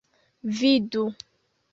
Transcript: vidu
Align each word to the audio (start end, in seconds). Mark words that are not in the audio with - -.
vidu 0.57 1.03